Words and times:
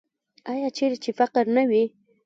آیا 0.51 0.69
چیرې 0.77 0.97
چې 1.03 1.11
فقر 1.19 1.45
نه 1.55 1.63
وي؟ 1.69 1.83